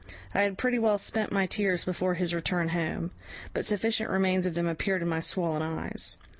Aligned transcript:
I 0.33 0.41
had 0.41 0.57
pretty 0.57 0.79
well 0.79 0.97
spent 0.97 1.31
my 1.31 1.45
tears 1.45 1.85
before 1.85 2.15
his 2.15 2.33
return 2.33 2.69
home; 2.69 3.11
but 3.53 3.65
sufficient 3.65 4.09
remains 4.09 4.47
of 4.47 4.55
them 4.55 4.65
appeared 4.67 5.03
in 5.03 5.07
my 5.07 5.19
swollen 5.19 5.61
eyes. 5.61 6.17